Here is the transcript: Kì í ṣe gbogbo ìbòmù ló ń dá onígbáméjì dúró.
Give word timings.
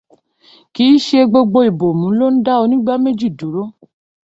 Kì 0.73 0.83
í 0.95 0.99
ṣe 1.07 1.19
gbogbo 1.31 1.59
ìbòmù 1.69 2.07
ló 2.19 2.25
ń 2.31 2.35
dá 2.45 2.53
onígbáméjì 2.63 3.27
dúró. 3.37 3.63